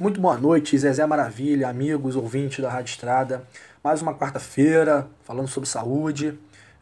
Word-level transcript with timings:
Muito 0.00 0.20
boa 0.20 0.38
noite, 0.38 0.78
Zezé 0.78 1.04
Maravilha, 1.04 1.68
amigos, 1.68 2.14
ouvintes 2.14 2.60
da 2.60 2.70
Rádio 2.70 2.90
Estrada. 2.92 3.42
Mais 3.82 4.00
uma 4.00 4.14
quarta-feira, 4.14 5.08
falando 5.24 5.48
sobre 5.48 5.68
saúde. 5.68 6.38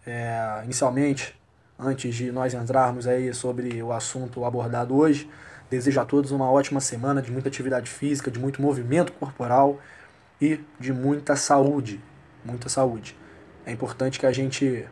É, 0.07 0.61
inicialmente, 0.65 1.35
antes 1.79 2.15
de 2.15 2.31
nós 2.31 2.53
entrarmos 2.53 3.07
aí 3.07 3.33
sobre 3.33 3.83
o 3.83 3.91
assunto 3.91 4.45
abordado 4.45 4.95
hoje, 4.95 5.31
desejo 5.71 5.99
a 5.99 6.05
todos 6.05 6.31
uma 6.31 6.51
ótima 6.51 6.79
semana 6.79 7.23
de 7.23 7.33
muita 7.33 7.49
atividade 7.49 7.89
física, 7.89 8.31
de 8.31 8.39
muito 8.39 8.61
movimento 8.61 9.15
corporal 9.15 9.81
e 10.39 10.61
de 10.79 10.93
muita 10.93 11.37
saúde. 11.37 11.99
Muita 12.45 12.69
saúde. 12.69 13.17
É 13.65 13.73
importante 13.73 14.21
que 14.21 14.27
a 14.27 14.33
gente 14.33 14.87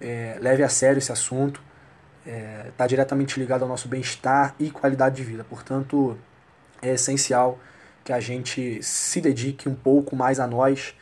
é, 0.00 0.38
leve 0.40 0.62
a 0.62 0.70
sério 0.70 0.96
esse 0.96 1.12
assunto. 1.12 1.60
Está 2.24 2.30
é, 2.34 2.72
tá 2.78 2.86
diretamente 2.86 3.38
ligado 3.38 3.60
ao 3.60 3.68
nosso 3.68 3.88
bem-estar 3.88 4.54
e 4.58 4.70
qualidade 4.70 5.16
de 5.16 5.22
vida. 5.22 5.44
Portanto, 5.44 6.16
é 6.82 6.94
essencial 6.94 7.58
que 8.04 8.12
a 8.12 8.20
gente 8.20 8.82
se 8.82 9.20
dedique 9.20 9.68
um 9.68 9.74
pouco 9.74 10.16
mais 10.16 10.40
a 10.40 10.46
nós. 10.46 10.94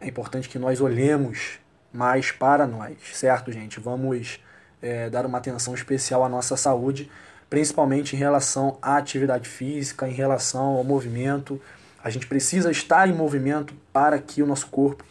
É 0.00 0.08
importante 0.08 0.48
que 0.48 0.58
nós 0.58 0.80
olhemos 0.80 1.58
mais 1.92 2.30
para 2.30 2.66
nós, 2.66 2.96
certo, 3.14 3.50
gente? 3.50 3.80
Vamos 3.80 4.38
é, 4.82 5.08
dar 5.08 5.24
uma 5.24 5.38
atenção 5.38 5.74
especial 5.74 6.22
à 6.22 6.28
nossa 6.28 6.56
saúde, 6.56 7.10
principalmente 7.48 8.14
em 8.14 8.18
relação 8.18 8.76
à 8.82 8.96
atividade 8.98 9.48
física, 9.48 10.06
em 10.06 10.12
relação 10.12 10.76
ao 10.76 10.84
movimento. 10.84 11.60
A 12.02 12.10
gente 12.10 12.26
precisa 12.26 12.70
estar 12.70 13.08
em 13.08 13.14
movimento 13.14 13.74
para 13.92 14.18
que 14.18 14.42
o 14.42 14.46
nosso 14.46 14.66
corpo 14.66 15.04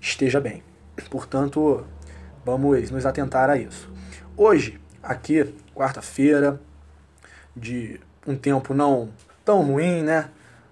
esteja 0.00 0.40
bem. 0.40 0.62
Portanto, 1.10 1.84
vamos 2.44 2.90
nos 2.90 3.04
atentar 3.04 3.50
a 3.50 3.56
isso. 3.56 3.92
Hoje, 4.36 4.80
aqui, 5.02 5.54
quarta-feira, 5.74 6.60
de 7.56 8.00
um 8.26 8.36
tempo 8.36 8.72
não 8.72 9.10
tão 9.48 9.62
ruim, 9.62 10.02
né? 10.02 10.28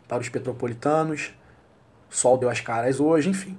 Para 0.07 0.21
os 0.21 0.29
petropolitanos. 0.29 1.33
O 2.11 2.15
sol 2.15 2.37
deu 2.37 2.51
as 2.51 2.61
caras 2.61 3.01
hoje, 3.01 3.31
enfim. 3.31 3.57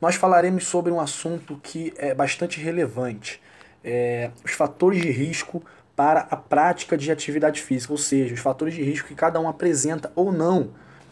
Nós 0.00 0.14
falaremos 0.14 0.68
sobre 0.68 0.92
um 0.92 1.00
assunto 1.00 1.58
que 1.60 1.92
é 1.96 2.14
bastante 2.14 2.60
relevante: 2.60 3.42
é, 3.82 4.30
os 4.44 4.52
fatores 4.52 5.02
de 5.02 5.10
risco 5.10 5.64
para 5.96 6.20
a 6.30 6.36
prática 6.36 6.96
de 6.96 7.10
atividade 7.10 7.60
física, 7.60 7.92
ou 7.92 7.98
seja, 7.98 8.32
os 8.32 8.38
fatores 8.38 8.74
de 8.74 8.82
risco 8.84 9.08
que 9.08 9.16
cada 9.16 9.40
um 9.40 9.48
apresenta 9.48 10.12
ou 10.14 10.30
não 10.30 10.70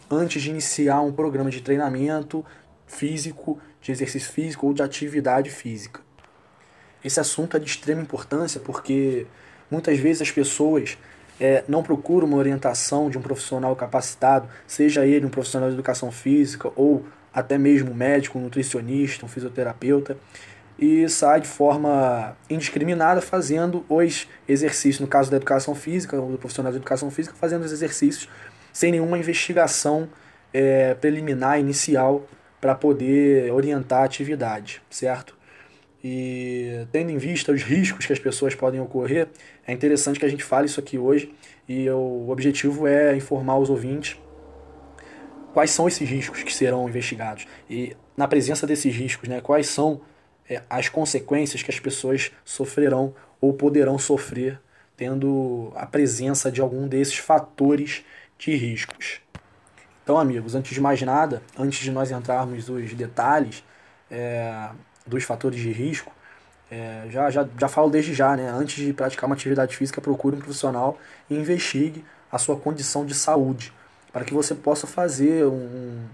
antes 0.08 0.40
de 0.42 0.50
iniciar 0.50 1.00
um 1.00 1.12
programa 1.12 1.50
de 1.50 1.60
treinamento 1.60 2.44
físico, 2.86 3.60
de 3.82 3.90
exercício 3.90 4.32
físico 4.32 4.68
ou 4.68 4.72
de 4.72 4.82
atividade 4.82 5.50
física. 5.50 6.00
Esse 7.04 7.18
assunto 7.18 7.56
é 7.56 7.60
de 7.60 7.66
extrema 7.66 8.00
importância 8.00 8.60
porque 8.60 9.26
muitas 9.68 9.98
vezes 9.98 10.22
as 10.22 10.30
pessoas 10.30 10.96
é, 11.40 11.64
não 11.66 11.82
procura 11.82 12.24
uma 12.24 12.36
orientação 12.36 13.08
de 13.08 13.16
um 13.16 13.22
profissional 13.22 13.74
capacitado, 13.74 14.48
seja 14.66 15.06
ele 15.06 15.24
um 15.24 15.30
profissional 15.30 15.68
de 15.68 15.74
educação 15.74 16.12
física 16.12 16.70
ou 16.76 17.04
até 17.32 17.56
mesmo 17.56 17.92
um 17.92 17.94
médico, 17.94 18.38
um 18.38 18.42
nutricionista, 18.42 19.24
um 19.24 19.28
fisioterapeuta, 19.28 20.18
e 20.78 21.08
sai 21.08 21.40
de 21.40 21.46
forma 21.46 22.36
indiscriminada 22.48 23.20
fazendo 23.20 23.84
os 23.88 24.26
exercícios, 24.48 25.00
no 25.00 25.06
caso 25.06 25.30
da 25.30 25.36
educação 25.36 25.74
física, 25.74 26.18
ou 26.18 26.30
do 26.30 26.38
profissional 26.38 26.72
de 26.72 26.78
educação 26.78 27.10
física, 27.10 27.34
fazendo 27.38 27.64
os 27.64 27.72
exercícios 27.72 28.28
sem 28.72 28.92
nenhuma 28.92 29.18
investigação 29.18 30.08
é, 30.52 30.94
preliminar, 30.94 31.58
inicial, 31.60 32.26
para 32.60 32.74
poder 32.74 33.52
orientar 33.52 34.02
a 34.02 34.04
atividade, 34.04 34.82
certo? 34.90 35.36
E 36.02 36.86
tendo 36.90 37.10
em 37.10 37.18
vista 37.18 37.52
os 37.52 37.62
riscos 37.62 38.06
que 38.06 38.12
as 38.12 38.18
pessoas 38.18 38.54
podem 38.54 38.80
ocorrer, 38.80 39.28
é 39.70 39.72
interessante 39.72 40.18
que 40.18 40.26
a 40.26 40.28
gente 40.28 40.42
fale 40.42 40.66
isso 40.66 40.80
aqui 40.80 40.98
hoje 40.98 41.32
e 41.68 41.88
o 41.88 42.28
objetivo 42.28 42.88
é 42.88 43.16
informar 43.16 43.56
os 43.56 43.70
ouvintes 43.70 44.18
quais 45.52 45.70
são 45.70 45.86
esses 45.86 46.08
riscos 46.08 46.42
que 46.42 46.52
serão 46.52 46.88
investigados 46.88 47.46
e 47.68 47.96
na 48.16 48.26
presença 48.26 48.66
desses 48.66 48.92
riscos, 48.94 49.28
né, 49.28 49.40
quais 49.40 49.68
são 49.68 50.00
é, 50.48 50.60
as 50.68 50.88
consequências 50.88 51.62
que 51.62 51.70
as 51.70 51.78
pessoas 51.78 52.32
sofrerão 52.44 53.14
ou 53.40 53.52
poderão 53.52 53.96
sofrer 53.96 54.60
tendo 54.96 55.72
a 55.76 55.86
presença 55.86 56.50
de 56.50 56.60
algum 56.60 56.88
desses 56.88 57.16
fatores 57.16 58.04
de 58.36 58.54
riscos. 58.56 59.20
Então, 60.02 60.18
amigos, 60.18 60.56
antes 60.56 60.74
de 60.74 60.80
mais 60.80 61.00
nada, 61.00 61.42
antes 61.56 61.78
de 61.78 61.92
nós 61.92 62.10
entrarmos 62.10 62.68
nos 62.68 62.92
detalhes, 62.92 63.64
é, 64.10 64.68
dos 65.06 65.22
fatores 65.24 65.60
de 65.60 65.70
risco, 65.70 66.12
é, 66.70 67.06
já, 67.10 67.30
já, 67.30 67.48
já 67.58 67.68
falo 67.68 67.90
desde 67.90 68.14
já, 68.14 68.36
né? 68.36 68.48
Antes 68.48 68.84
de 68.84 68.92
praticar 68.92 69.28
uma 69.28 69.34
atividade 69.34 69.76
física, 69.76 70.00
procure 70.00 70.36
um 70.36 70.38
profissional 70.38 70.98
e 71.28 71.34
investigue 71.34 72.04
a 72.30 72.38
sua 72.38 72.56
condição 72.56 73.04
de 73.04 73.14
saúde, 73.14 73.72
para 74.12 74.24
que 74.24 74.32
você 74.32 74.54
possa 74.54 74.86
fazer 74.86 75.44
um, 75.46 76.04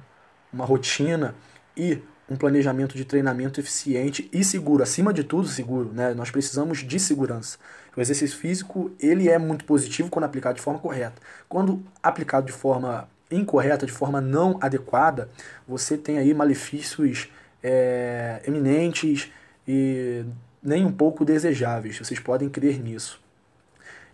uma 0.52 0.64
rotina 0.64 1.34
e 1.76 2.00
um 2.28 2.36
planejamento 2.36 2.96
de 2.96 3.04
treinamento 3.04 3.60
eficiente 3.60 4.28
e 4.32 4.42
seguro, 4.42 4.82
acima 4.82 5.12
de 5.12 5.22
tudo 5.22 5.46
seguro, 5.46 5.92
né? 5.92 6.14
Nós 6.14 6.30
precisamos 6.30 6.78
de 6.78 6.98
segurança. 6.98 7.58
O 7.96 8.00
exercício 8.00 8.36
físico, 8.36 8.90
ele 8.98 9.28
é 9.28 9.38
muito 9.38 9.64
positivo 9.64 10.10
quando 10.10 10.24
aplicado 10.24 10.56
de 10.56 10.62
forma 10.62 10.80
correta. 10.80 11.20
Quando 11.48 11.82
aplicado 12.02 12.46
de 12.46 12.52
forma 12.52 13.08
incorreta, 13.30 13.86
de 13.86 13.92
forma 13.92 14.20
não 14.20 14.58
adequada, 14.60 15.28
você 15.66 15.96
tem 15.96 16.18
aí 16.18 16.32
malefícios 16.34 17.28
é, 17.62 18.42
eminentes 18.46 19.30
e 19.66 20.24
nem 20.62 20.84
um 20.84 20.92
pouco 20.92 21.24
desejáveis. 21.24 21.98
Vocês 21.98 22.20
podem 22.20 22.48
crer 22.48 22.82
nisso. 22.82 23.20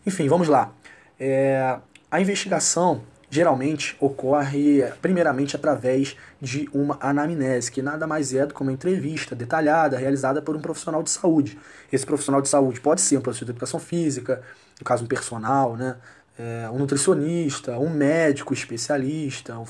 Enfim, 0.07 0.29
vamos 0.29 0.49
lá. 0.49 0.73
É, 1.19 1.79
a 2.11 2.21
investigação 2.21 3.03
geralmente 3.31 3.97
ocorre 3.99 4.85
primeiramente 5.01 5.57
através 5.57 6.17
de 6.39 6.69
uma 6.75 6.99
anamnese, 7.01 7.73
que 7.73 7.81
nada 7.81 8.07
mais 8.07 8.35
é 8.35 8.45
do 8.45 8.53
que 8.53 8.61
uma 8.61 8.73
entrevista 8.73 9.35
detalhada 9.35 9.97
realizada 9.97 10.43
por 10.43 10.55
um 10.55 10.61
profissional 10.61 11.03
de 11.03 11.11
saúde. 11.11 11.59
Esse 11.91 12.05
profissional 12.05 12.43
de 12.43 12.49
saúde 12.49 12.81
pode 12.81 13.01
ser 13.01 13.17
um 13.17 13.23
professor 13.23 13.47
de 13.47 13.53
educação 13.53 13.81
física, 13.81 14.43
no 14.79 14.85
caso 14.85 15.05
um 15.05 15.07
personal, 15.07 15.77
né? 15.77 15.97
É, 16.39 16.69
um 16.71 16.79
nutricionista, 16.79 17.79
um 17.79 17.89
médico 17.89 18.53
especialista, 18.53 19.59
um 19.59 19.65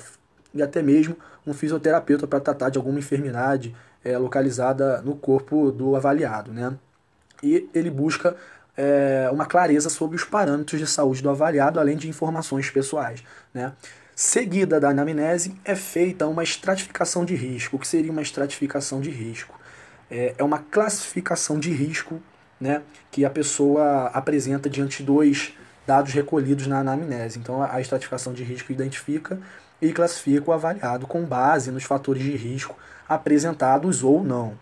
e 0.55 0.63
até 0.63 0.83
mesmo 0.83 1.17
um 1.47 1.55
fisioterapeuta 1.55 2.27
para 2.27 2.41
tratar 2.41 2.69
de 2.69 2.79
alguma 2.79 2.99
enfermidade 2.99 3.75
é, 4.05 4.17
localizada 4.19 5.01
no 5.03 5.17
corpo 5.17 5.71
do 5.71 5.97
avaliado. 5.97 6.53
Né? 6.53 6.75
E 7.43 7.69
ele 7.75 7.91
busca 7.91 8.37
é, 8.77 9.29
uma 9.33 9.47
clareza 9.47 9.91
sobre 9.91 10.17
os 10.17 10.25
parâmetros 10.25 10.81
de 10.81 10.87
saúde 10.87 11.23
do 11.23 11.31
avaliado, 11.31 11.79
além 11.79 11.97
de 11.97 12.09
informações 12.09 12.71
pessoais. 12.71 13.23
Né? 13.53 13.73
Seguida 14.15 14.79
da 14.79 14.91
anamnese, 14.91 15.57
é 15.65 15.75
feita 15.75 16.27
uma 16.27 16.43
estratificação 16.43 17.25
de 17.25 17.35
risco. 17.35 17.77
O 17.77 17.79
que 17.79 17.87
seria 17.87 18.13
uma 18.13 18.23
estratificação 18.23 19.01
de 19.01 19.11
risco? 19.11 19.59
É, 20.11 20.35
é 20.37 20.45
uma 20.45 20.59
classificação 20.59 21.59
de 21.59 21.71
risco 21.71 22.21
né, 22.61 22.83
que 23.11 23.25
a 23.25 23.31
pessoa 23.31 24.07
apresenta 24.09 24.69
diante 24.69 24.99
de 24.99 25.05
dois 25.05 25.55
dados 25.87 26.13
recolhidos 26.13 26.67
na 26.67 26.79
anamnese. 26.79 27.39
Então, 27.39 27.63
a 27.63 27.81
estratificação 27.81 28.33
de 28.33 28.45
risco 28.45 28.71
identifica 28.71 29.41
e 29.83 29.93
classifica 29.93 30.49
o 30.49 30.55
avaliado 30.55 31.09
com 31.09 31.25
base 31.25 31.73
nos 31.73 31.83
fatores 31.83 32.23
de 32.23 32.37
risco 32.37 32.79
apresentados 33.09 34.05
ou 34.05 34.23
não. 34.23 34.57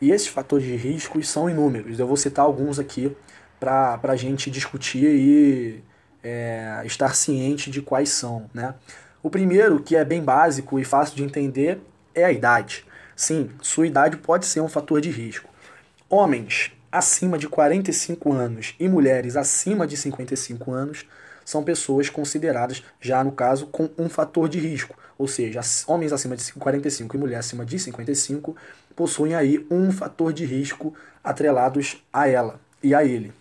E 0.00 0.10
esses 0.10 0.28
fatores 0.28 0.66
de 0.66 0.76
risco 0.76 1.20
são 1.24 1.48
inúmeros. 1.48 1.98
Eu 1.98 2.06
vou 2.06 2.16
citar 2.16 2.44
alguns 2.44 2.78
aqui 2.78 3.16
para 3.58 3.98
a 4.02 4.16
gente 4.16 4.50
discutir 4.50 5.06
e 5.06 5.82
é, 6.22 6.82
estar 6.84 7.14
ciente 7.14 7.70
de 7.70 7.80
quais 7.80 8.10
são. 8.10 8.50
Né? 8.52 8.74
O 9.22 9.30
primeiro, 9.30 9.82
que 9.82 9.96
é 9.96 10.04
bem 10.04 10.22
básico 10.22 10.78
e 10.78 10.84
fácil 10.84 11.16
de 11.16 11.24
entender, 11.24 11.80
é 12.14 12.26
a 12.26 12.30
idade. 12.30 12.84
Sim, 13.16 13.50
sua 13.62 13.86
idade 13.86 14.18
pode 14.18 14.44
ser 14.44 14.60
um 14.60 14.68
fator 14.68 15.00
de 15.00 15.10
risco. 15.10 15.48
Homens 16.10 16.70
acima 16.92 17.38
de 17.38 17.48
45 17.48 18.30
anos 18.30 18.74
e 18.78 18.88
mulheres 18.88 19.36
acima 19.36 19.86
de 19.86 19.96
55 19.96 20.70
anos 20.70 21.06
são 21.44 21.62
pessoas 21.62 22.08
consideradas, 22.08 22.82
já 23.00 23.22
no 23.22 23.32
caso, 23.32 23.66
com 23.66 23.90
um 23.98 24.08
fator 24.08 24.48
de 24.48 24.58
risco. 24.58 24.96
Ou 25.16 25.28
seja, 25.28 25.60
homens 25.86 26.12
acima 26.12 26.36
de 26.36 26.52
45 26.52 27.16
e 27.16 27.18
mulheres 27.18 27.46
acima 27.46 27.64
de 27.64 27.78
55 27.78 28.56
possuem 28.96 29.34
aí 29.34 29.64
um 29.70 29.92
fator 29.92 30.32
de 30.32 30.44
risco 30.44 30.94
atrelados 31.22 32.02
a 32.12 32.28
ela 32.28 32.60
e 32.82 32.94
a 32.94 33.04
ele. 33.04 33.32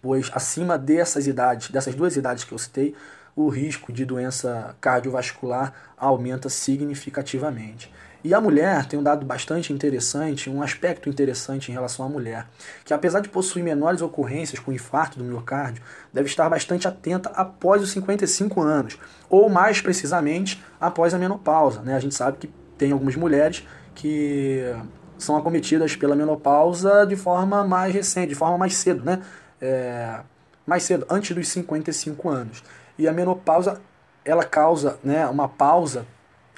Pois 0.00 0.30
acima 0.34 0.76
dessas 0.76 1.26
idades, 1.26 1.70
dessas 1.70 1.94
duas 1.94 2.16
idades 2.16 2.44
que 2.44 2.52
eu 2.52 2.58
citei, 2.58 2.94
o 3.34 3.48
risco 3.48 3.92
de 3.92 4.04
doença 4.04 4.76
cardiovascular 4.80 5.72
aumenta 5.96 6.48
significativamente. 6.48 7.92
E 8.24 8.32
a 8.32 8.40
mulher 8.40 8.86
tem 8.86 8.98
um 8.98 9.02
dado 9.02 9.26
bastante 9.26 9.72
interessante, 9.72 10.48
um 10.48 10.62
aspecto 10.62 11.08
interessante 11.08 11.70
em 11.70 11.74
relação 11.74 12.06
à 12.06 12.08
mulher, 12.08 12.46
que 12.84 12.94
apesar 12.94 13.20
de 13.20 13.28
possuir 13.28 13.64
menores 13.64 14.00
ocorrências 14.00 14.60
com 14.60 14.72
infarto 14.72 15.18
do 15.18 15.24
miocárdio, 15.24 15.82
deve 16.12 16.28
estar 16.28 16.48
bastante 16.48 16.86
atenta 16.86 17.30
após 17.34 17.82
os 17.82 17.90
55 17.90 18.60
anos, 18.60 18.96
ou 19.28 19.48
mais 19.48 19.80
precisamente 19.80 20.62
após 20.80 21.14
a 21.14 21.18
menopausa. 21.18 21.82
Né? 21.82 21.96
A 21.96 22.00
gente 22.00 22.14
sabe 22.14 22.38
que 22.38 22.50
tem 22.78 22.92
algumas 22.92 23.16
mulheres 23.16 23.66
que 23.92 24.72
são 25.18 25.36
acometidas 25.36 25.96
pela 25.96 26.14
menopausa 26.14 27.04
de 27.04 27.16
forma 27.16 27.64
mais 27.64 27.92
recente, 27.92 28.28
de 28.28 28.34
forma 28.34 28.56
mais 28.56 28.74
cedo, 28.74 29.04
né? 29.04 29.20
É, 29.60 30.20
mais 30.66 30.84
cedo, 30.84 31.06
antes 31.10 31.34
dos 31.34 31.48
55 31.48 32.28
anos. 32.28 32.62
E 33.02 33.08
a 33.08 33.12
menopausa 33.12 33.80
ela 34.24 34.44
causa 34.44 34.96
né, 35.02 35.26
uma 35.26 35.48
pausa 35.48 36.06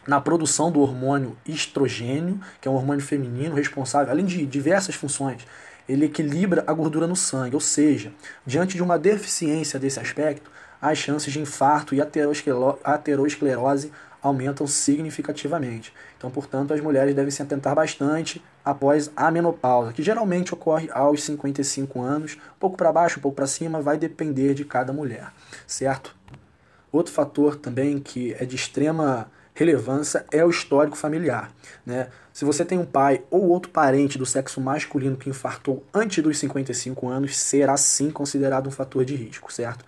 na 0.07 0.21
produção 0.21 0.71
do 0.71 0.81
hormônio 0.81 1.35
estrogênio, 1.47 2.39
que 2.61 2.69
é 2.69 2.71
um 2.71 2.75
hormônio 2.75 3.03
feminino 3.03 3.55
responsável, 3.55 4.13
além 4.13 4.27
de 4.27 4.45
diversas 4.45 4.95
funções, 4.95 5.47
ele 5.89 6.05
equilibra 6.05 6.63
a 6.67 6.73
gordura 6.75 7.07
no 7.07 7.17
sangue, 7.17 7.55
ou 7.55 7.61
seja, 7.61 8.13
diante 8.45 8.77
de 8.77 8.83
uma 8.83 8.99
deficiência 8.99 9.79
desse 9.79 9.99
aspecto, 9.99 10.51
as 10.83 10.99
chances 10.99 11.33
de 11.33 11.41
infarto 11.41 11.95
e 11.95 12.03
aterosclerose 12.03 13.91
aumentam 14.25 14.67
significativamente. 14.67 15.93
Então, 16.17 16.31
portanto, 16.31 16.73
as 16.73 16.81
mulheres 16.81 17.15
devem 17.15 17.31
se 17.31 17.43
atentar 17.43 17.75
bastante 17.75 18.43
após 18.65 19.11
a 19.15 19.31
menopausa, 19.31 19.93
que 19.93 20.03
geralmente 20.03 20.55
ocorre 20.55 20.89
aos 20.91 21.23
55 21.23 22.01
anos, 22.01 22.39
um 22.57 22.59
pouco 22.59 22.75
para 22.75 22.91
baixo, 22.91 23.19
um 23.19 23.23
pouco 23.23 23.37
para 23.37 23.47
cima, 23.47 23.83
vai 23.83 23.99
depender 23.99 24.55
de 24.55 24.65
cada 24.65 24.95
mulher, 24.95 25.31
certo? 25.67 26.17
Outro 26.91 27.13
fator 27.13 27.57
também 27.57 27.99
que 27.99 28.35
é 28.39 28.47
de 28.47 28.57
extrema 28.57 29.31
relevância 29.55 30.25
é 30.33 30.43
o 30.43 30.49
histórico 30.49 30.97
familiar. 30.97 31.53
Né? 31.85 32.09
Se 32.33 32.47
você 32.47 32.65
tem 32.65 32.79
um 32.79 32.87
pai 32.87 33.23
ou 33.31 33.49
outro 33.49 33.71
parente 33.71 34.17
do 34.17 34.25
sexo 34.25 34.61
masculino 34.61 35.17
que 35.17 35.29
infartou 35.29 35.85
antes 35.93 36.23
dos 36.25 36.39
55 36.39 37.09
anos, 37.09 37.37
será 37.37 37.77
sim 37.77 38.11
considerado 38.11 38.69
um 38.69 38.71
fator 38.71 39.05
de 39.05 39.15
risco, 39.15 39.53
certo? 39.53 39.85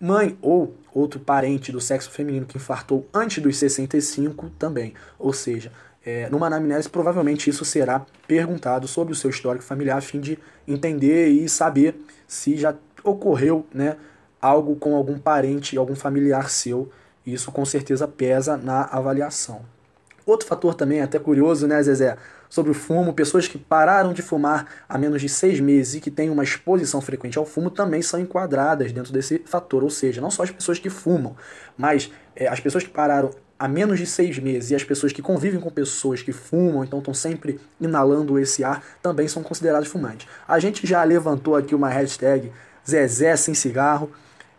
Mãe 0.00 0.38
ou 0.40 0.74
outro 0.94 1.18
parente 1.18 1.72
do 1.72 1.80
sexo 1.80 2.10
feminino 2.10 2.46
que 2.46 2.56
infartou 2.56 3.06
antes 3.12 3.42
dos 3.42 3.56
65 3.56 4.50
também. 4.50 4.94
Ou 5.18 5.32
seja, 5.32 5.72
é, 6.04 6.28
numa 6.30 6.46
anamnese 6.46 6.88
provavelmente 6.88 7.50
isso 7.50 7.64
será 7.64 8.06
perguntado 8.26 8.86
sobre 8.86 9.12
o 9.12 9.16
seu 9.16 9.30
histórico 9.30 9.64
familiar 9.64 9.98
a 9.98 10.00
fim 10.00 10.20
de 10.20 10.38
entender 10.66 11.28
e 11.28 11.48
saber 11.48 12.00
se 12.26 12.56
já 12.56 12.74
ocorreu 13.02 13.66
né, 13.74 13.96
algo 14.40 14.76
com 14.76 14.94
algum 14.94 15.18
parente, 15.18 15.76
algum 15.76 15.96
familiar 15.96 16.48
seu. 16.48 16.90
Isso 17.26 17.52
com 17.52 17.64
certeza 17.64 18.08
pesa 18.08 18.56
na 18.56 18.84
avaliação. 18.84 19.62
Outro 20.28 20.46
fator 20.46 20.74
também, 20.74 21.00
até 21.00 21.18
curioso, 21.18 21.66
né, 21.66 21.82
Zezé? 21.82 22.14
Sobre 22.50 22.70
o 22.70 22.74
fumo, 22.74 23.14
pessoas 23.14 23.48
que 23.48 23.56
pararam 23.56 24.12
de 24.12 24.20
fumar 24.20 24.66
há 24.86 24.98
menos 24.98 25.22
de 25.22 25.28
seis 25.28 25.58
meses 25.58 25.94
e 25.94 26.00
que 26.00 26.10
têm 26.10 26.28
uma 26.28 26.44
exposição 26.44 27.00
frequente 27.00 27.38
ao 27.38 27.46
fumo 27.46 27.70
também 27.70 28.02
são 28.02 28.20
enquadradas 28.20 28.92
dentro 28.92 29.10
desse 29.10 29.42
fator. 29.46 29.82
Ou 29.82 29.88
seja, 29.88 30.20
não 30.20 30.30
só 30.30 30.42
as 30.42 30.50
pessoas 30.50 30.78
que 30.78 30.90
fumam, 30.90 31.34
mas 31.78 32.12
é, 32.36 32.46
as 32.46 32.60
pessoas 32.60 32.84
que 32.84 32.90
pararam 32.90 33.30
há 33.58 33.66
menos 33.66 33.98
de 33.98 34.04
seis 34.04 34.38
meses 34.38 34.70
e 34.70 34.74
as 34.74 34.84
pessoas 34.84 35.14
que 35.14 35.22
convivem 35.22 35.58
com 35.58 35.70
pessoas 35.70 36.20
que 36.20 36.30
fumam, 36.30 36.84
então 36.84 36.98
estão 36.98 37.14
sempre 37.14 37.58
inalando 37.80 38.38
esse 38.38 38.62
ar, 38.62 38.84
também 39.00 39.28
são 39.28 39.42
considerados 39.42 39.88
fumantes. 39.88 40.28
A 40.46 40.58
gente 40.58 40.86
já 40.86 41.02
levantou 41.04 41.56
aqui 41.56 41.74
uma 41.74 41.88
hashtag 41.88 42.52
Zezé 42.86 43.34
sem 43.34 43.54
cigarro. 43.54 44.10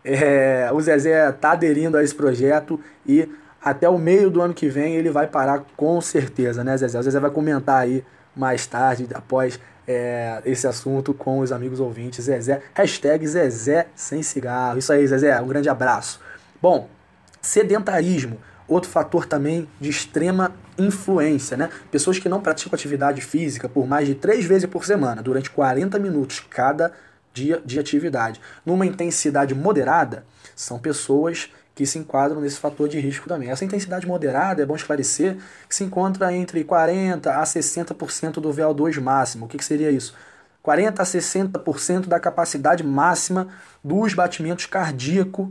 É, 0.04 0.68
o 0.72 0.80
Zezé 0.80 1.30
está 1.30 1.52
aderindo 1.52 1.96
a 1.96 2.02
esse 2.02 2.14
projeto 2.14 2.80
e 3.06 3.28
até 3.62 3.88
o 3.88 3.98
meio 3.98 4.30
do 4.30 4.40
ano 4.40 4.54
que 4.54 4.68
vem 4.68 4.94
ele 4.94 5.10
vai 5.10 5.26
parar 5.26 5.64
com 5.76 6.00
certeza, 6.00 6.64
né, 6.64 6.76
Zezé? 6.76 6.98
O 6.98 7.02
Zezé 7.02 7.20
vai 7.20 7.30
comentar 7.30 7.82
aí 7.82 8.04
mais 8.34 8.66
tarde, 8.66 9.06
após 9.12 9.58
é, 9.86 10.40
esse 10.44 10.66
assunto 10.66 11.12
com 11.12 11.40
os 11.40 11.52
amigos 11.52 11.80
ouvintes. 11.80 12.24
Zezé, 12.24 12.62
hashtag 12.74 13.26
Zezé 13.26 13.88
sem 13.94 14.22
cigarro. 14.22 14.78
Isso 14.78 14.92
aí, 14.92 15.06
Zezé, 15.06 15.40
um 15.40 15.48
grande 15.48 15.68
abraço. 15.68 16.20
Bom, 16.62 16.88
sedentarismo, 17.42 18.38
outro 18.68 18.88
fator 18.90 19.26
também 19.26 19.68
de 19.80 19.90
extrema 19.90 20.54
influência, 20.78 21.56
né? 21.56 21.68
Pessoas 21.90 22.18
que 22.18 22.28
não 22.28 22.40
praticam 22.40 22.74
atividade 22.76 23.20
física 23.20 23.68
por 23.68 23.86
mais 23.86 24.06
de 24.06 24.14
três 24.14 24.44
vezes 24.44 24.68
por 24.68 24.84
semana, 24.84 25.22
durante 25.22 25.50
40 25.50 25.98
minutos 25.98 26.40
cada 26.48 26.92
dia 27.32 27.62
de 27.64 27.78
atividade, 27.78 28.40
numa 28.64 28.84
intensidade 28.84 29.54
moderada, 29.54 30.24
são 30.56 30.78
pessoas 30.78 31.50
que 31.80 31.86
se 31.86 31.98
enquadram 31.98 32.42
nesse 32.42 32.58
fator 32.58 32.86
de 32.90 33.00
risco 33.00 33.26
também. 33.26 33.48
Essa 33.48 33.64
intensidade 33.64 34.06
moderada, 34.06 34.62
é 34.62 34.66
bom 34.66 34.76
esclarecer, 34.76 35.38
que 35.66 35.74
se 35.74 35.82
encontra 35.82 36.30
entre 36.30 36.62
40% 36.62 37.26
a 37.28 37.42
60% 37.42 38.32
do 38.34 38.52
VO2 38.52 39.00
máximo. 39.00 39.46
O 39.46 39.48
que, 39.48 39.56
que 39.56 39.64
seria 39.64 39.90
isso? 39.90 40.14
40% 40.62 41.00
a 41.00 41.04
60% 41.04 42.06
da 42.06 42.20
capacidade 42.20 42.84
máxima 42.84 43.48
dos 43.82 44.12
batimentos 44.12 44.66
cardíaco, 44.66 45.50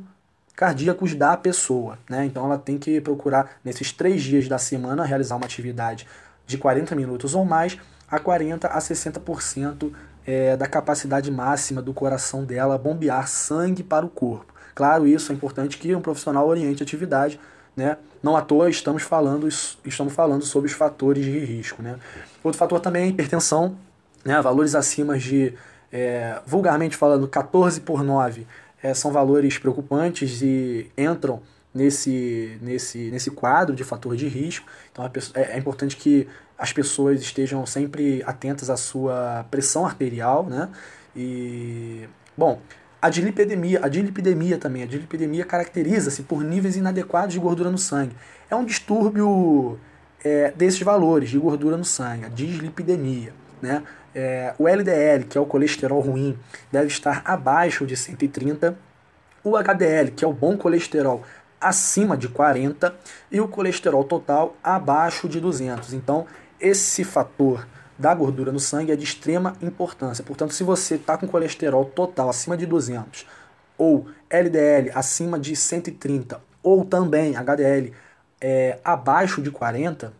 cardíacos 0.55 1.15
da 1.15 1.35
pessoa. 1.35 1.97
Né? 2.07 2.25
Então 2.25 2.45
ela 2.45 2.59
tem 2.59 2.77
que 2.77 3.01
procurar, 3.01 3.53
nesses 3.65 3.91
três 3.91 4.21
dias 4.21 4.47
da 4.47 4.59
semana, 4.59 5.03
realizar 5.03 5.35
uma 5.35 5.45
atividade 5.45 6.05
de 6.45 6.59
40 6.59 6.95
minutos 6.95 7.33
ou 7.33 7.43
mais, 7.43 7.75
a 8.07 8.19
40% 8.19 8.65
a 8.65 8.77
60% 8.77 9.91
é, 10.29 10.55
da 10.55 10.67
capacidade 10.67 11.31
máxima 11.31 11.81
do 11.81 11.91
coração 11.91 12.45
dela 12.45 12.77
bombear 12.77 13.27
sangue 13.27 13.81
para 13.81 14.05
o 14.05 14.09
corpo. 14.09 14.53
Claro, 14.75 15.07
isso 15.07 15.31
é 15.31 15.35
importante 15.35 15.79
que 15.79 15.95
um 15.95 16.01
profissional 16.01 16.47
oriente 16.47 16.83
a 16.83 16.85
atividade, 16.85 17.39
né? 17.75 17.97
Não 18.21 18.37
à 18.37 18.41
toa 18.43 18.69
estamos 18.69 19.01
falando, 19.01 19.47
estamos 19.47 20.13
falando 20.13 20.45
sobre 20.45 20.69
os 20.69 20.75
fatores 20.75 21.25
de 21.25 21.39
risco, 21.39 21.81
né? 21.81 21.95
Outro 22.43 22.59
fator 22.59 22.79
também 22.79 23.01
é 23.01 23.05
a 23.05 23.07
hipertensão, 23.07 23.75
né? 24.23 24.39
Valores 24.39 24.75
acima 24.75 25.17
de, 25.17 25.55
é, 25.91 26.39
vulgarmente 26.45 26.95
falando, 26.95 27.27
14 27.27 27.81
por 27.81 28.03
9 28.03 28.45
é, 28.83 28.93
são 28.93 29.11
valores 29.11 29.57
preocupantes 29.57 30.43
e 30.43 30.91
entram 30.95 31.41
nesse, 31.73 32.57
nesse, 32.61 33.11
nesse 33.11 33.31
quadro 33.31 33.75
de 33.75 33.83
fator 33.83 34.15
de 34.15 34.27
risco. 34.27 34.67
Então 34.91 35.05
é, 35.33 35.41
é 35.41 35.57
importante 35.57 35.95
que 35.95 36.27
as 36.57 36.73
pessoas 36.73 37.21
estejam 37.21 37.65
sempre 37.65 38.21
atentas 38.25 38.69
à 38.69 38.75
sua 38.75 39.45
pressão 39.49 39.85
arterial, 39.85 40.45
né? 40.45 40.69
E, 41.15 42.07
bom, 42.37 42.59
a 43.01 43.09
dilipidemia, 43.09 43.79
a 43.81 43.87
dilipidemia 43.87 44.57
também, 44.57 44.83
a 44.83 44.85
dilipidemia 44.85 45.45
caracteriza-se 45.45 46.23
por 46.23 46.43
níveis 46.43 46.75
inadequados 46.75 47.33
de 47.33 47.39
gordura 47.39 47.71
no 47.71 47.77
sangue. 47.77 48.15
É 48.49 48.55
um 48.55 48.65
distúrbio 48.65 49.79
é, 50.23 50.51
desses 50.51 50.81
valores 50.81 51.29
de 51.29 51.39
gordura 51.39 51.77
no 51.77 51.85
sangue, 51.85 52.25
a 52.25 52.29
dislipidemia. 52.29 53.33
Né? 53.61 53.83
É, 54.13 54.53
o 54.57 54.67
LDL, 54.67 55.23
que 55.25 55.37
é 55.37 55.41
o 55.41 55.45
colesterol 55.45 56.01
ruim, 56.01 56.37
deve 56.71 56.87
estar 56.87 57.21
abaixo 57.23 57.85
de 57.85 57.95
130. 57.95 58.77
O 59.43 59.55
HDL, 59.55 60.11
que 60.11 60.25
é 60.25 60.27
o 60.27 60.33
bom 60.33 60.57
colesterol, 60.57 61.23
acima 61.59 62.15
de 62.15 62.27
40. 62.27 62.95
E 63.31 63.39
o 63.39 63.47
colesterol 63.47 64.03
total 64.03 64.55
abaixo 64.63 65.27
de 65.27 65.39
200. 65.39 65.93
Então, 65.93 66.25
esse 66.59 67.03
fator 67.03 67.67
da 67.97 68.13
gordura 68.13 68.51
no 68.51 68.59
sangue 68.59 68.91
é 68.93 68.95
de 68.95 69.03
extrema 69.03 69.55
importância. 69.61 70.23
Portanto, 70.23 70.53
se 70.53 70.63
você 70.63 70.95
está 70.95 71.17
com 71.17 71.27
colesterol 71.27 71.83
total 71.83 72.29
acima 72.29 72.55
de 72.55 72.65
200 72.65 73.27
ou 73.77 74.07
LDL 74.29 74.91
acima 74.95 75.37
de 75.37 75.55
130 75.55 76.41
ou 76.63 76.85
também 76.85 77.35
HDL 77.35 77.93
é, 78.39 78.79
abaixo 78.83 79.41
de 79.41 79.51
40, 79.51 80.13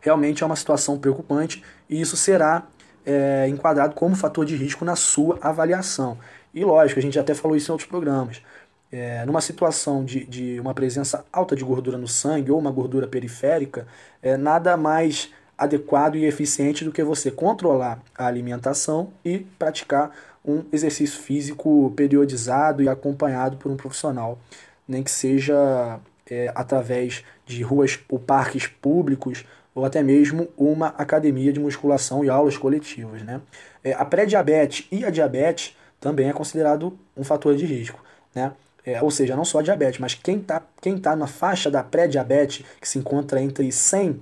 realmente 0.00 0.42
é 0.42 0.46
uma 0.46 0.56
situação 0.56 0.98
preocupante 0.98 1.62
e 1.90 2.00
isso 2.00 2.16
será 2.16 2.64
é, 3.04 3.46
enquadrado 3.48 3.94
como 3.94 4.14
fator 4.14 4.44
de 4.44 4.56
risco 4.56 4.84
na 4.84 4.96
sua 4.96 5.38
avaliação. 5.42 6.18
E 6.54 6.64
lógico, 6.64 6.98
a 6.98 7.02
gente 7.02 7.18
até 7.18 7.34
falou 7.34 7.56
isso 7.56 7.70
em 7.70 7.72
outros 7.72 7.88
programas. 7.88 8.42
É, 8.90 9.24
numa 9.26 9.40
situação 9.40 10.04
de, 10.04 10.24
de 10.24 10.58
uma 10.60 10.72
presença 10.72 11.24
alta 11.32 11.54
de 11.54 11.62
gordura 11.62 11.98
no 11.98 12.08
sangue 12.08 12.50
ou 12.50 12.58
uma 12.58 12.70
gordura 12.70 13.06
periférica, 13.06 13.86
é, 14.22 14.36
nada 14.36 14.76
mais 14.76 15.30
adequado 15.58 16.16
e 16.16 16.24
eficiente 16.24 16.84
do 16.84 16.92
que 16.92 17.02
você 17.02 17.30
controlar 17.30 18.00
a 18.16 18.26
alimentação 18.26 19.12
e 19.24 19.40
praticar 19.58 20.12
um 20.44 20.64
exercício 20.72 21.20
físico 21.20 21.92
periodizado 21.96 22.82
e 22.82 22.88
acompanhado 22.88 23.56
por 23.56 23.70
um 23.70 23.76
profissional, 23.76 24.38
nem 24.86 25.02
que 25.02 25.10
seja 25.10 26.00
é, 26.30 26.50
através 26.54 27.24
de 27.44 27.62
ruas 27.62 27.98
ou 28.08 28.18
parques 28.18 28.66
públicos 28.66 29.44
ou 29.74 29.84
até 29.84 30.02
mesmo 30.02 30.48
uma 30.56 30.88
academia 30.88 31.52
de 31.52 31.60
musculação 31.60 32.24
e 32.24 32.28
aulas 32.28 32.56
coletivas. 32.56 33.22
Né? 33.22 33.40
É, 33.82 33.92
a 33.92 34.04
pré-diabetes 34.04 34.86
e 34.90 35.04
a 35.04 35.10
diabetes 35.10 35.76
também 36.00 36.28
é 36.28 36.32
considerado 36.32 36.98
um 37.16 37.24
fator 37.24 37.54
de 37.56 37.66
risco. 37.66 38.02
Né? 38.34 38.52
É, 38.88 39.02
ou 39.02 39.10
seja, 39.10 39.36
não 39.36 39.44
só 39.44 39.60
diabetes, 39.60 40.00
mas 40.00 40.14
quem 40.14 40.38
está 40.38 40.62
quem 40.80 40.96
tá 40.96 41.14
na 41.14 41.26
faixa 41.26 41.70
da 41.70 41.84
pré-diabetes, 41.84 42.64
que 42.80 42.88
se 42.88 42.98
encontra 42.98 43.38
entre 43.38 43.70
100 43.70 44.18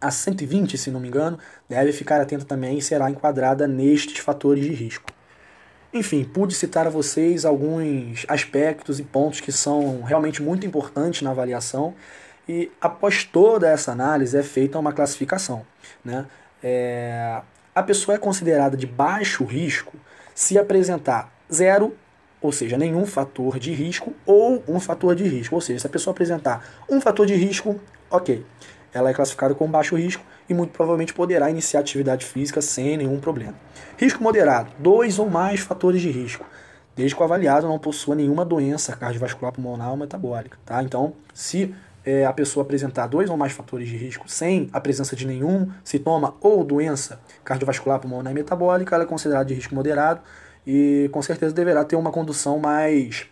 a 0.00 0.10
120, 0.10 0.78
se 0.78 0.90
não 0.90 0.98
me 0.98 1.08
engano, 1.08 1.38
deve 1.68 1.92
ficar 1.92 2.18
atenta 2.18 2.46
também 2.46 2.78
e 2.78 2.82
será 2.82 3.10
enquadrada 3.10 3.68
nestes 3.68 4.16
fatores 4.20 4.64
de 4.64 4.72
risco. 4.72 5.12
Enfim, 5.92 6.24
pude 6.24 6.54
citar 6.54 6.86
a 6.86 6.90
vocês 6.90 7.44
alguns 7.44 8.24
aspectos 8.26 8.98
e 8.98 9.02
pontos 9.02 9.40
que 9.40 9.52
são 9.52 10.00
realmente 10.00 10.42
muito 10.42 10.66
importantes 10.66 11.20
na 11.20 11.32
avaliação 11.32 11.94
e 12.48 12.72
após 12.80 13.24
toda 13.24 13.68
essa 13.68 13.92
análise 13.92 14.34
é 14.34 14.42
feita 14.42 14.78
uma 14.78 14.94
classificação. 14.94 15.66
Né? 16.02 16.24
É, 16.62 17.42
a 17.74 17.82
pessoa 17.82 18.14
é 18.14 18.18
considerada 18.18 18.78
de 18.78 18.86
baixo 18.86 19.44
risco 19.44 19.94
se 20.34 20.58
apresentar 20.58 21.30
zero, 21.52 21.94
ou 22.42 22.52
seja, 22.52 22.78
nenhum 22.78 23.04
fator 23.06 23.58
de 23.58 23.72
risco, 23.72 24.14
ou 24.24 24.62
um 24.66 24.80
fator 24.80 25.14
de 25.14 25.24
risco. 25.24 25.54
Ou 25.54 25.60
seja, 25.60 25.80
se 25.80 25.86
a 25.86 25.90
pessoa 25.90 26.12
apresentar 26.12 26.64
um 26.88 27.00
fator 27.00 27.26
de 27.26 27.34
risco, 27.34 27.78
ok 28.10 28.44
ela 28.92 29.10
é 29.10 29.14
classificada 29.14 29.54
como 29.54 29.70
baixo 29.70 29.96
risco 29.96 30.22
e 30.48 30.54
muito 30.54 30.72
provavelmente 30.72 31.14
poderá 31.14 31.50
iniciar 31.50 31.80
atividade 31.80 32.26
física 32.26 32.60
sem 32.60 32.96
nenhum 32.96 33.20
problema. 33.20 33.54
Risco 33.96 34.22
moderado, 34.22 34.70
dois 34.78 35.18
ou 35.18 35.28
mais 35.28 35.60
fatores 35.60 36.00
de 36.00 36.10
risco. 36.10 36.44
desde 36.96 37.14
que 37.14 37.22
o 37.22 37.24
avaliado 37.24 37.66
não 37.66 37.78
possua 37.78 38.14
nenhuma 38.14 38.44
doença 38.44 38.94
cardiovascular 38.94 39.52
pulmonar 39.52 39.90
ou 39.90 39.96
metabólica. 39.96 40.58
Tá? 40.66 40.82
Então, 40.82 41.14
se 41.32 41.74
é, 42.04 42.26
a 42.26 42.32
pessoa 42.32 42.62
apresentar 42.64 43.06
dois 43.06 43.30
ou 43.30 43.36
mais 43.36 43.52
fatores 43.52 43.88
de 43.88 43.96
risco 43.96 44.28
sem 44.28 44.68
a 44.72 44.80
presença 44.80 45.14
de 45.16 45.26
nenhum 45.26 45.70
sintoma 45.82 46.34
ou 46.40 46.62
doença 46.64 47.20
cardiovascular 47.42 48.00
pulmonar 48.00 48.32
e 48.32 48.34
metabólica, 48.34 48.94
ela 48.94 49.04
é 49.04 49.06
considerada 49.06 49.46
de 49.46 49.54
risco 49.54 49.74
moderado 49.74 50.20
e 50.66 51.08
com 51.12 51.22
certeza 51.22 51.54
deverá 51.54 51.84
ter 51.84 51.96
uma 51.96 52.10
condução 52.10 52.58
mais 52.58 53.26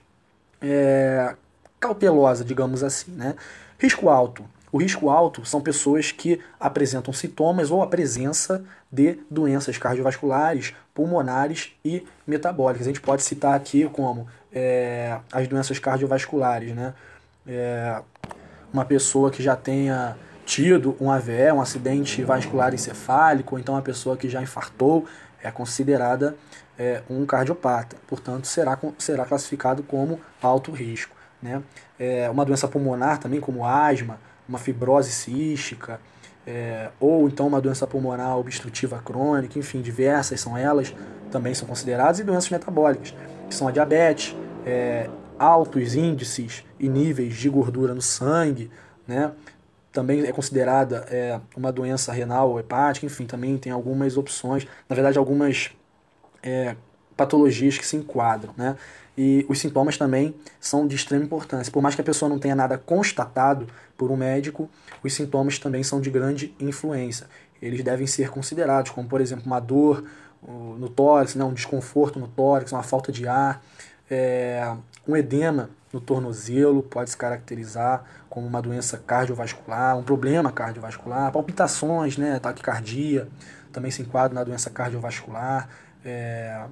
é, 0.60 1.34
cautelosa, 1.78 2.44
digamos 2.44 2.82
assim. 2.82 3.12
Né? 3.12 3.34
Risco 3.78 4.08
alto. 4.08 4.44
O 4.70 4.78
risco 4.78 5.08
alto 5.08 5.46
são 5.46 5.60
pessoas 5.60 6.12
que 6.12 6.40
apresentam 6.60 7.12
sintomas 7.12 7.70
ou 7.70 7.82
a 7.82 7.86
presença 7.86 8.62
de 8.92 9.18
doenças 9.30 9.78
cardiovasculares, 9.78 10.74
pulmonares 10.92 11.72
e 11.84 12.06
metabólicas. 12.26 12.86
A 12.86 12.90
gente 12.90 13.00
pode 13.00 13.22
citar 13.22 13.54
aqui 13.54 13.88
como 13.88 14.26
é, 14.52 15.18
as 15.32 15.48
doenças 15.48 15.78
cardiovasculares, 15.78 16.74
né? 16.74 16.92
É, 17.46 18.02
uma 18.70 18.84
pessoa 18.84 19.30
que 19.30 19.42
já 19.42 19.56
tenha 19.56 20.16
tido 20.44 20.96
um 21.00 21.10
AVE, 21.10 21.52
um 21.52 21.60
acidente 21.60 22.22
vascular 22.22 22.74
encefálico, 22.74 23.54
ou 23.54 23.58
então 23.58 23.74
uma 23.74 23.82
pessoa 23.82 24.16
que 24.16 24.28
já 24.28 24.42
infartou, 24.42 25.06
é 25.42 25.50
considerada 25.50 26.36
é, 26.78 27.02
um 27.10 27.26
cardiopata. 27.26 27.96
Portanto, 28.06 28.46
será, 28.46 28.78
será 28.98 29.24
classificado 29.24 29.82
como 29.82 30.20
alto 30.40 30.70
risco. 30.70 31.16
Né? 31.42 31.62
É, 31.98 32.30
uma 32.30 32.44
doença 32.44 32.68
pulmonar 32.68 33.18
também, 33.18 33.40
como 33.40 33.66
asma, 33.66 34.18
uma 34.48 34.58
fibrose 34.58 35.10
cística, 35.10 36.00
é, 36.46 36.88
ou 36.98 37.28
então 37.28 37.46
uma 37.46 37.60
doença 37.60 37.86
pulmonar 37.86 38.38
obstrutiva 38.38 38.98
crônica, 39.04 39.58
enfim, 39.58 39.82
diversas 39.82 40.40
são 40.40 40.56
elas, 40.56 40.94
também 41.30 41.52
são 41.54 41.68
consideradas, 41.68 42.20
e 42.20 42.24
doenças 42.24 42.48
metabólicas, 42.48 43.14
que 43.48 43.54
são 43.54 43.68
a 43.68 43.70
diabetes, 43.70 44.34
é, 44.64 45.10
altos 45.38 45.94
índices 45.94 46.64
e 46.80 46.88
níveis 46.88 47.34
de 47.34 47.48
gordura 47.50 47.94
no 47.94 48.00
sangue, 48.00 48.70
né? 49.06 49.32
Também 49.92 50.22
é 50.26 50.32
considerada 50.32 51.06
é, 51.10 51.40
uma 51.56 51.72
doença 51.72 52.12
renal 52.12 52.50
ou 52.50 52.60
hepática, 52.60 53.04
enfim, 53.04 53.26
também 53.26 53.56
tem 53.58 53.72
algumas 53.72 54.16
opções, 54.16 54.66
na 54.88 54.94
verdade, 54.94 55.18
algumas 55.18 55.70
é, 56.42 56.76
patologias 57.16 57.78
que 57.78 57.86
se 57.86 57.96
enquadram, 57.96 58.54
né? 58.56 58.76
E 59.16 59.44
os 59.48 59.58
sintomas 59.58 59.96
também 59.98 60.34
são 60.60 60.86
de 60.86 60.94
extrema 60.94 61.24
importância. 61.24 61.72
Por 61.72 61.82
mais 61.82 61.94
que 61.94 62.00
a 62.00 62.04
pessoa 62.04 62.28
não 62.28 62.38
tenha 62.38 62.54
nada 62.54 62.78
constatado 62.78 63.66
por 63.96 64.12
um 64.12 64.16
médico, 64.16 64.70
os 65.02 65.12
sintomas 65.12 65.58
também 65.58 65.82
são 65.82 66.00
de 66.00 66.08
grande 66.08 66.54
influência. 66.60 67.26
Eles 67.60 67.82
devem 67.82 68.06
ser 68.06 68.30
considerados, 68.30 68.92
como 68.92 69.08
por 69.08 69.20
exemplo 69.20 69.44
uma 69.44 69.58
dor 69.58 70.04
no 70.78 70.88
tórax, 70.88 71.34
né, 71.34 71.44
um 71.44 71.52
desconforto 71.52 72.20
no 72.20 72.28
tórax, 72.28 72.70
uma 72.70 72.82
falta 72.82 73.10
de 73.10 73.26
ar, 73.26 73.60
é, 74.08 74.72
um 75.06 75.16
edema 75.16 75.68
no 75.92 76.00
tornozelo 76.00 76.82
pode 76.82 77.10
se 77.10 77.16
caracterizar 77.16 78.04
como 78.28 78.46
uma 78.46 78.62
doença 78.62 78.98
cardiovascular, 78.98 79.98
um 79.98 80.02
problema 80.02 80.52
cardiovascular, 80.52 81.32
palpitações, 81.32 82.16
né, 82.16 82.38
taquicardia, 82.38 83.28
também 83.72 83.90
se 83.90 84.02
enquadra 84.02 84.34
na 84.34 84.44
doença 84.44 84.70
cardiovascular, 84.70 85.68
é, 86.04 86.64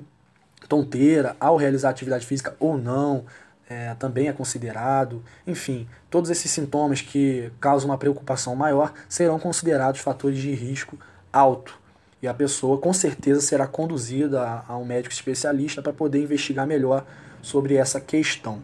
tonteira 0.69 1.37
ao 1.39 1.57
realizar 1.57 1.91
atividade 1.91 2.27
física 2.27 2.57
ou 2.59 2.77
não, 2.77 3.25
é, 3.69 3.95
também 3.95 4.29
é 4.29 4.33
considerado. 4.33 5.23
Enfim, 5.47 5.89
todos 6.11 6.31
esses 6.31 6.51
sintomas 6.51 7.01
que 7.01 7.51
causam 7.61 7.91
uma 7.91 7.99
preocupação 7.99 8.55
maior 8.55 8.93
serão 9.09 9.39
considerados 9.39 10.01
fatores 10.01 10.39
de 10.39 10.53
risco 10.53 10.99
alto. 11.33 11.79
E 12.23 12.29
a 12.29 12.35
pessoa 12.35 12.79
com 12.79 12.93
certeza 12.93 13.41
será 13.41 13.67
conduzida 13.67 14.43
a, 14.43 14.65
a 14.69 14.77
um 14.77 14.85
médico 14.85 15.13
especialista 15.13 15.83
para 15.83 15.93
poder 15.93 16.23
investigar 16.23 16.67
melhor 16.67 17.05
sobre 17.43 17.77
essa 17.77 18.01
questão. 18.01 18.63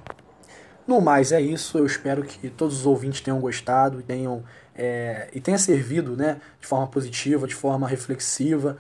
No 0.87 1.01
mais 1.01 1.31
é 1.31 1.41
isso, 1.41 1.79
eu 1.79 1.87
espero 1.87 2.25
que 2.25 2.51
todos 2.51 2.81
os 2.81 2.87
ouvintes 2.87 3.21
tenham 3.21 3.41
gostado 3.41 4.01
e 4.01 4.03
tenham 4.03 4.43
é, 4.75 5.29
e 5.33 5.41
tenha 5.41 5.59
servido 5.59 6.17
né, 6.17 6.41
de 6.61 6.67
forma 6.67 6.87
positiva, 6.87 7.47
de 7.47 7.55
forma 7.55 7.87
reflexiva, 7.87 8.79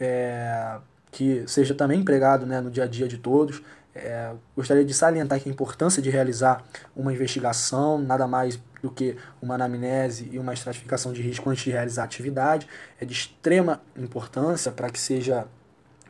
é, 0.00 0.78
que 1.14 1.44
seja 1.46 1.74
também 1.74 2.00
empregado 2.00 2.44
né, 2.44 2.60
no 2.60 2.68
dia 2.68 2.82
a 2.82 2.86
dia 2.88 3.06
de 3.06 3.18
todos. 3.18 3.62
É, 3.94 4.32
gostaria 4.56 4.84
de 4.84 4.92
salientar 4.92 5.40
que 5.40 5.48
a 5.48 5.52
importância 5.52 6.02
de 6.02 6.10
realizar 6.10 6.64
uma 6.96 7.12
investigação, 7.12 7.98
nada 7.98 8.26
mais 8.26 8.58
do 8.82 8.90
que 8.90 9.16
uma 9.40 9.54
anamnese 9.54 10.28
e 10.32 10.40
uma 10.40 10.52
estratificação 10.52 11.12
de 11.12 11.22
risco 11.22 11.48
antes 11.48 11.62
de 11.62 11.70
realizar 11.70 12.02
a 12.02 12.04
atividade, 12.04 12.66
é 13.00 13.04
de 13.04 13.12
extrema 13.12 13.80
importância 13.96 14.72
para 14.72 14.90
que 14.90 14.98
seja 14.98 15.46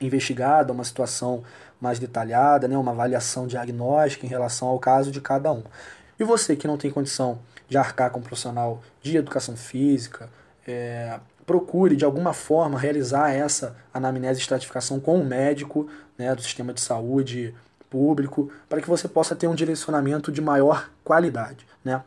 investigada 0.01 0.73
uma 0.73 0.85
situação 0.85 1.45
mais 1.79 1.99
detalhada, 1.99 2.67
né, 2.67 2.79
uma 2.79 2.93
avaliação 2.93 3.47
diagnóstica 3.47 4.25
em 4.25 4.29
relação 4.31 4.69
ao 4.69 4.79
caso 4.79 5.11
de 5.11 5.21
cada 5.21 5.53
um. 5.53 5.65
E 6.19 6.25
você 6.25 6.57
que 6.57 6.67
não 6.67 6.79
tem 6.79 6.91
condição 6.91 7.39
de 7.69 7.77
arcar 7.77 8.11
com 8.11 8.21
um 8.21 8.23
profissional 8.23 8.83
de 9.03 9.19
educação 9.19 9.55
física, 9.55 10.31
é, 10.67 11.21
procure 11.47 11.97
de 11.97 12.05
alguma 12.05 12.33
forma 12.33 12.79
realizar 12.79 13.31
essa 13.31 13.77
anamnese 13.93 14.41
e 14.41 14.43
estratificação 14.43 14.99
com 14.99 15.19
um 15.19 15.25
médico 15.25 15.89
né, 16.17 16.35
do 16.35 16.43
sistema 16.43 16.73
de 16.73 16.81
saúde 16.81 17.55
público, 17.91 18.51
para 18.69 18.81
que 18.81 18.89
você 18.89 19.07
possa 19.07 19.37
ter 19.37 19.47
um 19.47 19.55
direcionamento 19.55 20.33
de 20.33 20.41
maior 20.41 20.91
qualidade. 21.05 21.67
Né? 21.85 22.03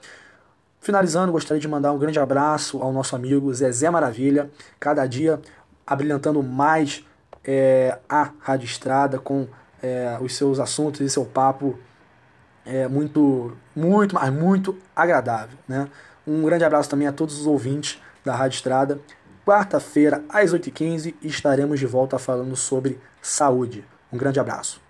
Finalizando, 0.82 1.32
gostaria 1.32 1.62
de 1.62 1.67
mandar 1.67 1.94
um 1.94 1.98
grande 1.98 2.20
abraço 2.20 2.82
ao 2.82 2.91
nosso 2.91 3.15
amigo 3.15 3.53
Zezé 3.53 3.89
Maravilha, 3.89 4.50
cada 4.79 5.06
dia 5.06 5.39
abrilhantando 5.86 6.44
mais 6.44 7.06
é, 7.44 7.98
a 8.10 8.32
Rádio 8.39 8.65
Estrada 8.65 9.17
com 9.17 9.48
é, 9.82 10.17
os 10.20 10.36
seus 10.36 10.60
assuntos 10.60 11.00
e 11.00 11.10
seu 11.10 11.25
papo 11.25 11.79
é 12.65 12.88
muito, 12.88 13.56
muito, 13.74 14.15
mas 14.15 14.32
muito 14.34 14.77
agradável. 14.94 15.58
Né? 15.67 15.88
Um 16.27 16.44
grande 16.44 16.65
abraço 16.65 16.89
também 16.89 17.08
a 17.08 17.13
todos 17.13 17.39
os 17.39 17.48
ouvintes 17.48 18.01
da 18.25 18.36
Rádio 18.36 18.56
Estrada. 18.58 19.00
Quarta-feira, 19.48 20.25
às 20.27 20.54
8h15, 20.54 21.16
estaremos 21.24 21.80
de 21.80 21.86
volta 21.86 22.20
falando 22.20 22.54
sobre 22.58 23.00
saúde. 23.22 23.86
Um 24.12 24.18
grande 24.18 24.42
abraço. 24.42 24.82